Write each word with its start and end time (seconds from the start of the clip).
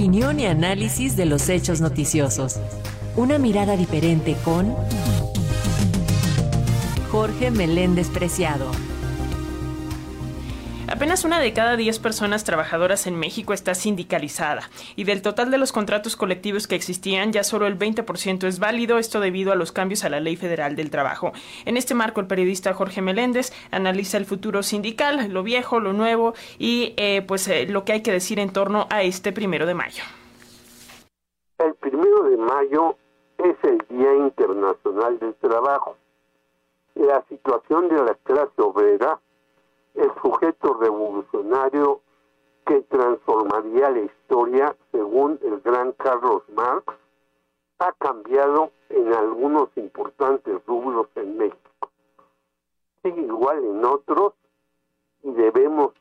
Opinión 0.00 0.40
y 0.40 0.46
análisis 0.46 1.14
de 1.14 1.26
los 1.26 1.50
hechos 1.50 1.82
noticiosos. 1.82 2.58
Una 3.16 3.36
mirada 3.36 3.76
diferente 3.76 4.34
con 4.46 4.74
Jorge 7.10 7.50
Meléndez 7.50 8.08
Preciado. 8.08 8.70
Apenas 11.00 11.24
una 11.24 11.40
de 11.40 11.54
cada 11.54 11.78
diez 11.78 11.98
personas 11.98 12.44
trabajadoras 12.44 13.06
en 13.06 13.18
México 13.18 13.54
está 13.54 13.74
sindicalizada 13.74 14.68
y 14.96 15.04
del 15.04 15.22
total 15.22 15.50
de 15.50 15.56
los 15.56 15.72
contratos 15.72 16.14
colectivos 16.14 16.66
que 16.66 16.74
existían 16.74 17.32
ya 17.32 17.42
solo 17.42 17.66
el 17.66 17.78
20% 17.78 18.46
es 18.46 18.58
válido, 18.58 18.98
esto 18.98 19.18
debido 19.18 19.50
a 19.50 19.54
los 19.54 19.72
cambios 19.72 20.04
a 20.04 20.10
la 20.10 20.20
Ley 20.20 20.36
Federal 20.36 20.76
del 20.76 20.90
Trabajo. 20.90 21.32
En 21.64 21.78
este 21.78 21.94
marco 21.94 22.20
el 22.20 22.26
periodista 22.26 22.74
Jorge 22.74 23.00
Meléndez 23.00 23.50
analiza 23.70 24.18
el 24.18 24.26
futuro 24.26 24.62
sindical, 24.62 25.32
lo 25.32 25.42
viejo, 25.42 25.80
lo 25.80 25.94
nuevo 25.94 26.34
y 26.58 26.92
eh, 26.98 27.24
pues 27.26 27.48
eh, 27.48 27.64
lo 27.64 27.86
que 27.86 27.92
hay 27.92 28.02
que 28.02 28.12
decir 28.12 28.38
en 28.38 28.52
torno 28.52 28.86
a 28.90 29.02
este 29.02 29.32
primero 29.32 29.64
de 29.64 29.72
mayo. 29.72 30.04
El 31.60 31.76
primero 31.76 32.24
de 32.24 32.36
mayo 32.36 32.96
es 33.38 33.56
el 33.62 33.78
Día 33.88 34.16
Internacional 34.16 35.18
del 35.18 35.34
Trabajo. 35.36 35.96
La 36.94 37.24
situación 37.30 37.88
de 37.88 38.04
la 38.04 38.14
clase 38.22 38.60
obrera 38.60 39.18
el 39.94 40.10
sujeto 40.22 40.74
revolucionario 40.74 42.00
que 42.66 42.82
transformaría 42.82 43.90
la 43.90 44.00
historia, 44.00 44.76
según 44.92 45.38
el 45.42 45.60
gran 45.60 45.92
Carlos 45.92 46.42
Marx, 46.54 46.94
ha 47.78 47.92
cambiado 47.92 48.70
en 48.90 49.12
algunos 49.14 49.68
importantes 49.76 50.54
rubros 50.66 51.08
en 51.16 51.38
México. 51.38 51.90
Sigue 53.02 53.22
igual 53.22 53.64
en 53.64 53.84
otros 53.84 54.34
y 55.22 55.32
debemos 55.32 55.92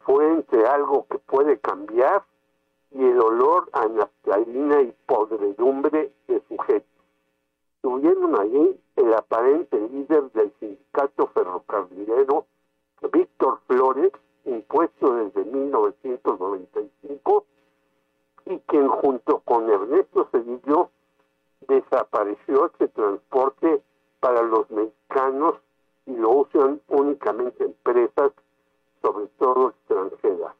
fue 0.00 0.30
entre 0.30 0.66
algo 0.66 1.06
que 1.08 1.18
puede 1.18 1.58
cambiar 1.58 2.24
y 2.90 3.04
el 3.04 3.20
olor 3.20 3.68
a 3.72 3.86
naftalina 3.86 4.80
y 4.82 4.92
podredumbre 5.06 6.12
de 6.26 6.42
sujetos. 6.48 6.88
Tuvieron 7.82 8.40
allí 8.40 8.80
el 8.96 9.14
aparente 9.14 9.78
líder 9.78 10.32
del 10.32 10.52
sindicato 10.58 11.28
ferrocarrilero, 11.28 12.46
Víctor 13.12 13.60
Flores, 13.66 14.10
impuesto 14.44 15.14
desde 15.14 15.44
1995 15.44 17.44
y 18.46 18.58
quien 18.60 18.88
junto 18.88 19.40
con 19.40 19.68
Ernesto 19.70 20.26
Cedillo 20.32 20.90
desapareció 21.60 22.66
ese 22.66 22.88
transporte 22.88 23.80
para 24.20 24.42
los 24.42 24.68
mexicanos 24.70 25.54
y 26.06 26.16
lo 26.16 26.30
usan 26.30 26.80
únicamente 26.88 27.64
empresas, 27.64 28.32
sobre 29.02 29.26
todo 29.38 29.70
extranjeras. 29.70 30.54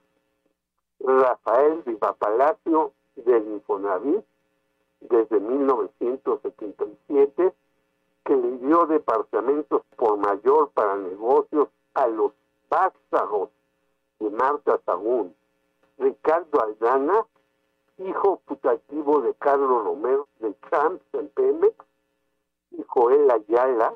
Rafael 1.01 1.83
Viva 1.87 2.13
Palacio 2.15 2.93
del 3.17 3.47
Infonavit 3.49 4.25
desde 5.01 5.41
1977 5.41 7.55
que 8.25 8.37
le 8.37 8.59
dio 8.59 8.87
departamentos 8.87 9.83
por 9.97 10.19
mayor 10.19 10.71
para 10.71 10.97
negocios 10.97 11.69
a 11.95 12.07
los 12.09 12.33
vástagos 12.69 13.51
de 14.19 14.31
Marta 14.31 14.81
Sagún, 14.85 15.35
Ricardo 15.97 16.61
Aldana, 16.61 17.25
hijo 17.99 18.41
putativo 18.47 19.21
de 19.21 19.35
Carlos 19.35 19.85
Romero 19.85 20.29
de 20.41 20.55
Champs 20.71 21.03
en 21.13 21.29
Pemex, 21.31 21.75
y 22.71 22.83
Joel 22.87 23.31
Ayala, 23.31 23.95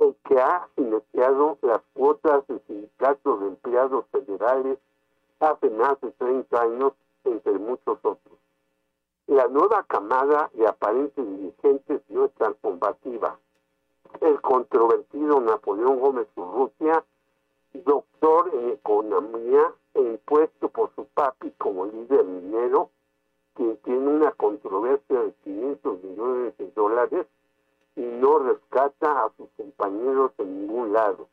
el 0.00 0.14
que 0.24 0.38
ha 0.40 0.68
iniciado 0.76 1.58
las 1.62 1.80
cuotas 1.94 2.46
de 2.48 2.58
sindicatos 2.66 3.40
de 3.40 3.46
empleados 3.46 4.04
federales 4.12 4.78
hace 5.40 5.70
más 5.70 6.00
de 6.00 6.10
30 6.12 6.60
años, 6.60 6.92
entre 7.24 7.52
muchos 7.52 7.98
otros. 8.02 8.38
La 9.26 9.48
nueva 9.48 9.84
camada 9.84 10.50
de 10.54 10.66
aparentes 10.66 11.26
dirigentes 11.26 12.02
no 12.08 12.26
es 12.26 12.32
tan 12.34 12.54
combativa. 12.54 13.38
El 14.20 14.40
controvertido 14.40 15.40
Napoleón 15.40 15.98
Gómez 15.98 16.28
Urrutia 16.36 17.04
doctor 17.84 18.50
en 18.54 18.70
economía 18.70 19.72
e 19.96 20.02
impuesto 20.02 20.68
por 20.68 20.94
su 20.94 21.06
papi 21.06 21.50
como 21.52 21.86
líder 21.86 22.24
minero, 22.24 22.90
quien 23.54 23.78
tiene 23.78 24.06
una 24.06 24.30
controversia 24.32 25.22
de 25.22 25.32
500 25.44 26.02
millones 26.04 26.58
de 26.58 26.70
dólares 26.72 27.26
y 27.96 28.02
no 28.02 28.38
rescata 28.40 29.24
a 29.24 29.32
sus 29.38 29.48
compañeros 29.56 30.32
en 30.36 30.60
ningún 30.60 30.92
lado. 30.92 31.28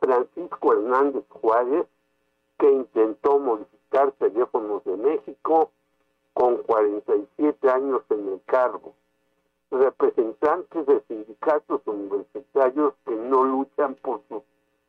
Francisco 0.00 0.72
Hernández 0.72 1.24
Juárez, 1.28 1.86
que 2.58 2.72
intentó 2.72 3.38
modificar 3.38 4.12
teléfonos 4.12 4.82
de 4.84 4.96
México 4.96 5.70
con 6.32 6.56
47 6.62 7.70
años 7.70 8.02
en 8.08 8.28
el 8.28 8.40
cargo. 8.46 8.94
Representantes 9.70 10.86
de 10.86 11.02
sindicatos 11.08 11.82
universitarios 11.84 12.94
que 13.04 13.14
no 13.14 13.44
luchan 13.44 13.94
por 13.96 14.22
sus 14.28 14.42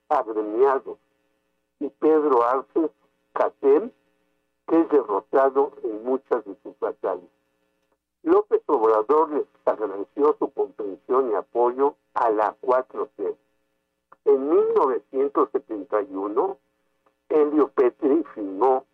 agremiados, 0.07 0.97
y 1.79 1.89
Pedro 1.89 2.43
Arces 2.43 2.91
Catel, 3.33 3.91
que 4.67 4.79
es 4.79 4.89
derrotado 4.89 5.71
en 5.83 6.03
muchas 6.03 6.45
de 6.45 6.55
sus 6.63 6.79
batallas. 6.79 7.29
López 8.23 8.61
Obrador 8.67 9.29
les 9.31 9.45
agradeció 9.65 10.35
su 10.39 10.49
comprensión 10.51 11.31
y 11.31 11.35
apoyo 11.35 11.95
a 12.13 12.29
la 12.29 12.55
4C. 12.61 13.35
En 14.25 14.49
1971, 14.49 16.57
Helio 17.27 17.67
Petri 17.69 18.23
firmó 18.33 18.85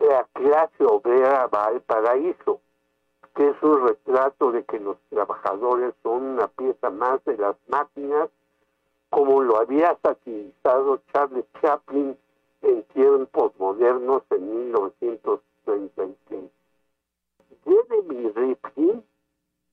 La 0.00 0.24
clase 0.32 0.84
obrera 0.84 1.46
va 1.46 1.66
al 1.66 1.80
paraíso, 1.82 2.60
que 3.34 3.50
es 3.50 3.62
un 3.62 3.86
retrato 3.86 4.50
de 4.50 4.64
que 4.64 4.80
los 4.80 4.96
trabajadores 5.10 5.94
son 6.02 6.24
una 6.24 6.48
pieza 6.48 6.90
más 6.90 7.24
de 7.24 7.36
las 7.36 7.54
máquinas 7.68 8.30
como 9.16 9.42
lo 9.42 9.58
había 9.58 9.98
satirizado 10.02 11.00
Charles 11.10 11.46
Chaplin 11.62 12.14
en 12.60 12.82
tiempos 12.92 13.58
modernos 13.58 14.22
en 14.28 14.66
1936. 14.66 16.50
Jeremy 17.64 18.28
Rifkin 18.32 19.02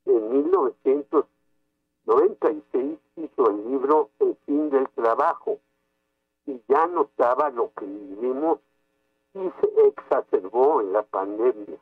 en 0.06 0.31
1996 0.31 3.00
hizo 3.18 3.50
el 3.50 3.69
libro 3.69 4.12
El 4.19 4.38
fin 4.45 4.69
del 4.69 4.88
trabajo 4.92 5.60
y 6.46 6.62
ya 6.69 6.88
notaba 6.88 7.50
lo 7.50 7.74
que 7.74 7.86
vivimos 7.86 8.60
y 9.34 9.51
se 9.60 9.88
exacerbó 9.89 10.80
en 10.80 10.94
la 10.94 11.04
pandemia. 11.04 11.78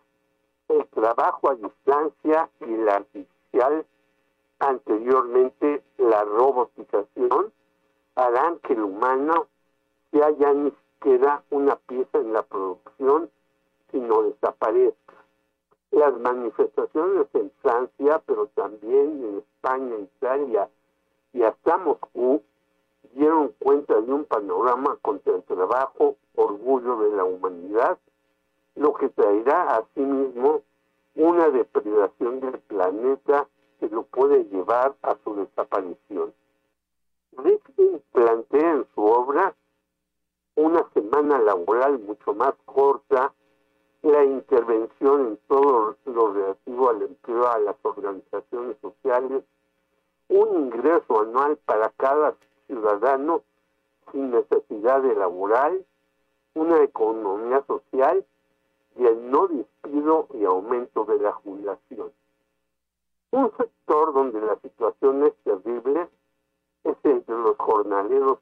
El 0.68 0.88
trabajo 0.88 1.52
a 1.52 1.54
distancia 1.54 2.50
y 2.62 2.78
la 2.78 2.96
artificial 2.96 3.86
anteriormente 4.62 5.84
la 5.98 6.24
robotización 6.24 7.52
harán 8.16 8.60
que 8.60 8.74
el 8.74 8.82
humano 8.82 9.48
ya 10.12 10.30
ya 10.32 10.54
ni 10.54 10.72
siquiera 10.72 11.44
una 11.50 11.76
pieza 11.76 12.20
en 12.20 12.34
la 12.34 12.44
producción, 12.44 13.30
sino 13.92 14.24
desaparezca. 14.24 15.16
Las 15.92 16.18
manifestaciones 16.20 17.28
en 17.34 17.52
Francia, 17.62 18.22
pero 18.26 18.48
también 18.48 19.24
en 19.24 19.38
España, 19.40 19.96
Italia 19.98 20.70
y 21.34 21.44
hasta 21.44 21.78
Moscú, 21.78 22.42
dieron 23.14 23.54
cuenta 23.60 24.00
de 24.00 24.14
un 24.14 24.26
panorama 24.26 24.98
contra 25.02 25.36
el 25.36 25.44
trabajo, 25.44 26.16
orgullo 26.36 26.98
de 26.98 27.16
la 27.16 27.24
humanidad, 27.24 27.98
lo 28.76 28.94
que 28.94 29.10
traerá 29.10 29.76
a 29.76 29.84
sí 29.96 30.02
mismo 30.02 30.62
una 31.16 31.50
depredación 31.50 32.40
del 32.40 32.60
planeta 32.60 33.48
puede 34.22 34.44
llevar 34.52 34.96
a 35.02 35.18
su 35.24 35.34
desaparición. 35.34 36.32
Rifkin 37.38 38.04
plantea 38.12 38.74
en 38.74 38.86
su 38.94 39.04
obra 39.04 39.56
una 40.54 40.88
semana 40.94 41.40
laboral 41.40 41.98
mucho 41.98 42.36
más 42.36 42.54
corta, 42.66 43.34
la 44.04 44.24
intervención 44.24 45.26
en 45.26 45.38
todo 45.48 45.96
lo 46.06 46.34
relativo 46.34 46.90
al 46.92 47.02
empleo 47.02 47.48
a 47.48 47.58
las 47.58 47.76
organizaciones 47.82 48.78
sociales, 48.80 49.44
un 50.28 50.66
ingreso 50.66 51.22
anual 51.22 51.58
para 51.66 51.90
cada 51.90 52.36
ciudadano 52.68 53.42
sin 54.12 54.30
necesidad 54.30 55.02
de 55.02 55.16
laboral, 55.16 55.84
una 56.54 56.84
economía 56.84 57.64
social 57.66 58.24
y 58.98 59.04
el 59.04 59.32
no 59.32 59.48
despido 59.48 60.28
y 60.36 60.46
aumento 60.46 61.06
de 61.06 61.18
la 61.18 61.32
jubilación. 61.32 62.12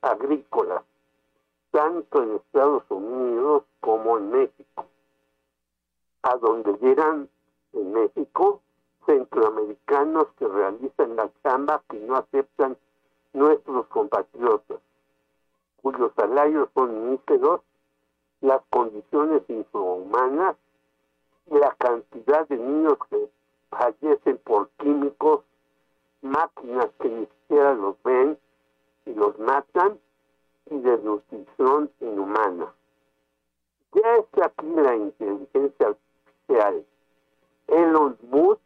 Agrícolas, 0.09 0.83
tanto 1.71 2.23
en 2.23 2.35
Estados 2.35 2.83
Unidos 2.89 3.63
como 3.79 4.17
en 4.17 4.31
México, 4.31 4.85
a 6.23 6.35
donde 6.37 6.73
llegan 6.79 7.29
en 7.73 7.93
México 7.93 8.61
centroamericanos 9.05 10.27
que 10.37 10.47
realizan 10.47 11.15
la 11.15 11.29
chamba 11.43 11.81
que 11.89 11.99
no 11.99 12.15
aceptan 12.15 12.77
nuestros 13.33 13.85
compatriotas, 13.87 14.79
cuyos 15.81 16.11
salarios 16.15 16.69
son 16.73 17.11
míseros, 17.11 17.61
las 18.41 18.61
condiciones 18.69 19.43
infrahumanas 19.47 20.55
y 21.47 21.55
la 21.55 21.75
cantidad 21.75 22.47
de 22.47 22.57
niños 22.57 22.97
que 23.09 23.29
fallecen 23.69 24.37
por 24.39 24.69
químicos, 24.79 25.43
máquinas 26.21 26.87
que 26.99 27.09
ni 27.09 27.25
siquiera 27.25 27.73
los 27.75 28.01
ven 28.03 28.37
y 29.09 29.13
los 29.15 29.37
matan, 29.39 29.99
y 30.69 30.79
desnutrición 30.79 31.89
inhumana. 31.99 32.71
Ya 33.93 34.17
está 34.17 34.45
aquí 34.45 34.67
la 34.75 34.95
inteligencia 34.95 35.87
artificial. 35.87 36.85
Elon 37.67 38.17
Musk 38.29 38.61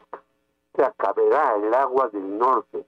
se 0.75 0.83
acabará 0.83 1.55
el 1.55 1.73
agua 1.73 2.09
del 2.09 2.37
norte. 2.37 2.85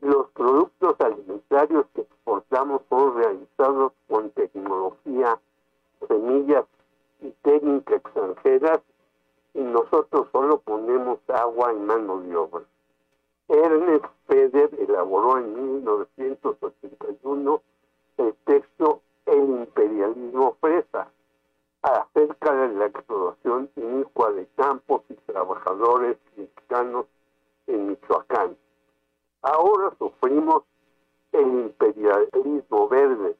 Los 0.00 0.30
productos 0.30 0.98
alimentarios 1.00 1.86
que 1.94 2.02
exportamos 2.02 2.82
son 2.88 3.16
realizados 3.16 3.92
con 4.08 4.30
tecnología, 4.30 5.38
semillas 6.08 6.64
y 7.20 7.30
técnicas 7.42 7.96
extranjeras 7.96 8.80
y 9.54 9.60
nosotros 9.60 10.28
solo 10.32 10.58
ponemos 10.60 11.18
agua 11.28 11.70
en 11.72 11.86
mano 11.86 12.20
de 12.20 12.36
obra. 12.36 12.64
Ernest 13.52 14.06
Feder 14.26 14.70
elaboró 14.78 15.36
en 15.36 15.82
1981 15.82 17.62
el 18.16 18.34
texto 18.46 19.02
El 19.26 19.42
imperialismo 19.42 20.56
fresa 20.58 21.08
acerca 21.82 22.54
de 22.54 22.74
la 22.74 22.86
explotación 22.86 23.68
inicua 23.76 24.32
de 24.32 24.46
campos 24.56 25.02
y 25.10 25.14
trabajadores 25.30 26.16
mexicanos 26.34 27.04
en 27.66 27.88
Michoacán. 27.88 28.56
Ahora 29.42 29.92
sufrimos 29.98 30.62
el 31.32 31.46
imperialismo 31.46 32.88
verde 32.88 33.36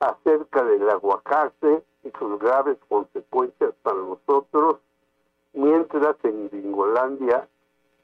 acerca 0.00 0.64
del 0.64 0.88
aguacate 0.88 1.82
y 2.02 2.10
sus 2.18 2.38
graves 2.38 2.78
consecuencias 2.88 3.74
para 3.82 3.98
nosotros, 3.98 4.78
mientras 5.52 6.16
en 6.22 6.48
Gringolandia 6.48 7.46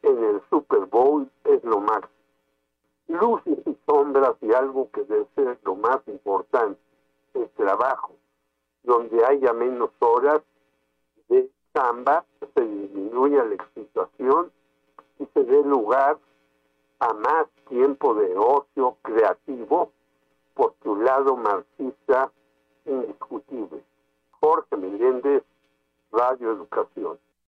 en 0.02 0.25
el 0.25 0.43
Super 0.50 0.87
Bowl 0.87 1.31
es 1.44 1.62
lo 1.64 1.81
máximo. 1.81 2.14
Luces 3.08 3.58
y 3.67 3.76
sombras 3.87 4.37
y 4.41 4.52
algo 4.52 4.91
que 4.91 5.02
debe 5.05 5.26
ser 5.35 5.58
lo 5.64 5.75
más 5.75 5.99
importante, 6.06 6.81
el 7.35 7.49
trabajo, 7.50 8.12
donde 8.82 9.25
haya 9.25 9.52
menos 9.52 9.91
horas 9.99 10.43
de 11.29 11.50
chamba, 11.75 12.25
se 12.55 12.62
disminuya 12.62 13.44
la 13.44 13.55
explotación 13.55 14.52
y 15.19 15.26
se 15.26 15.44
dé 15.44 15.62
lugar 15.64 16.19
a 17.00 17.12
más 17.14 17.47
tiempo 17.69 18.14
de 18.14 18.37
ocio 18.37 18.97
creativo, 19.02 19.93
postulado 20.55 21.37
marxista 21.37 22.31
indiscutible. 22.85 23.82
Jorge 24.41 24.76
Meléndez, 24.76 25.44
Radio 26.12 26.52
Educación. 26.52 27.19